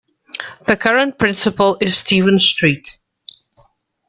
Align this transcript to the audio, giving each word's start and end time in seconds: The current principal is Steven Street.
The 0.65 0.75
current 0.75 1.19
principal 1.19 1.77
is 1.79 1.95
Steven 1.99 2.39
Street. 2.39 2.97